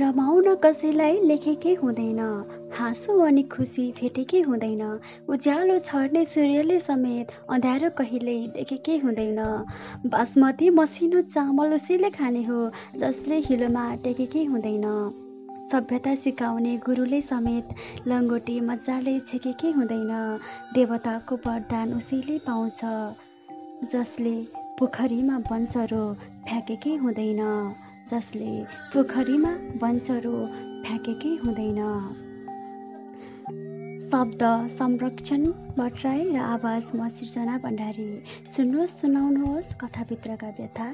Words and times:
रमाउन 0.00 0.54
कसैलाई 0.62 1.20
लेखेकै 1.24 1.72
हुँदैन। 1.74 2.18
हाँसो 2.76 3.12
अनि 3.26 3.42
खुसी 3.52 3.84
भेटेकै 3.98 4.40
हुँदैन। 4.40 4.82
उज्यालो 5.28 5.78
छर्ने 5.78 6.24
सूर्यले 6.24 6.78
समेत 6.80 7.32
अँध्यारो 7.50 7.90
कहिल्यै 7.98 8.46
देखेकै 8.56 8.96
हुँदैन। 9.04 9.40
बासमती 10.12 10.68
मसिनो 10.70 11.20
चामल 11.32 11.72
उसैले 11.74 12.10
खाने 12.10 12.42
हो 12.44 12.58
जसले 12.96 13.38
हिलोमा 13.46 13.84
टेकेकै 14.04 14.44
हुँदैन। 14.44 14.86
सभ्यता 15.72 16.14
सिकाउने 16.24 16.76
गुरुले 16.86 17.20
समेत 17.22 17.74
लङ्गोटी 18.08 18.60
मजाले 18.68 19.18
छेकेकै 19.32 19.70
हुँदैन। 19.70 20.12
देवताको 20.74 21.40
वरदान 21.46 21.94
उसैले 21.94 22.38
पाउँछ 22.46 22.80
जसले 23.92 24.36
पोखरीमा 24.78 25.38
बन्चरो 25.50 26.04
फ्याँकेकै 26.46 26.94
हुँदैन। 26.96 27.42
जसले 28.10 28.50
पोखरीमा 28.92 29.50
बन्चरो 29.82 30.34
फ्याँकेकै 30.84 31.32
हुँदैन। 31.36 31.80
शब्द 34.10 34.42
संरक्षण 34.72 35.46
भट्टराई 35.78 36.22
र 36.30 36.36
आवाज 36.36 36.84
म 36.94 37.08
सृजना 37.16 37.56
भण्डारी। 37.58 38.08
सुन्नुहोस् 38.56 38.96
सुनाउनुहोस् 39.00 39.74
कथाभित्रका 39.80 40.50
व्यथा। 40.58 40.86